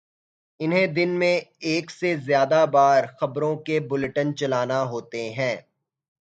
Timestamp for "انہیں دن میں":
0.59-1.39